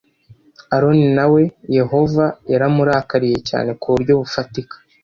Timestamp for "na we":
1.17-1.41